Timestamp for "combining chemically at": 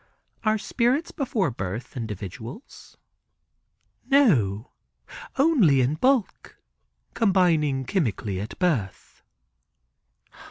7.13-8.57